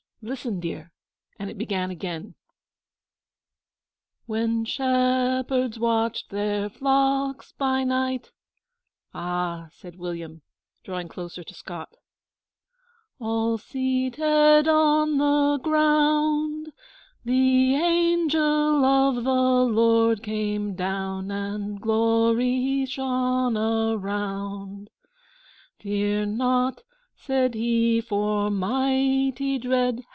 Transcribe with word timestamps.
Listen! 0.23 0.59
dear.'And 0.59 1.49
it 1.49 1.57
began 1.57 1.89
again: 1.89 2.35
When 4.27 4.65
shepherds 4.65 5.79
watched 5.79 6.29
their 6.29 6.69
flocks 6.69 7.53
by 7.53 7.83
night 7.83 8.29
'A 9.15 9.63
h 9.65 9.65
h!' 9.65 9.73
said 9.79 9.95
William, 9.97 10.43
drawing 10.83 11.07
closer 11.07 11.43
to 11.43 11.55
Scott. 11.55 11.97
All 13.19 13.57
seated 13.57 14.67
on 14.67 15.17
the 15.17 15.59
ground, 15.63 16.71
The 17.25 17.73
Angel 17.75 18.85
of 18.85 19.23
the 19.23 19.65
Lord 19.73 20.21
came 20.21 20.75
down, 20.75 21.31
And 21.31 21.81
glory 21.81 22.85
shone 22.85 23.57
around. 23.57 24.91
'Fear 25.79 26.27
not,' 26.27 26.83
said 27.15 27.53
he 27.55 28.01
(for 28.01 28.49
mighty 28.51 29.57
dread. 29.59 30.03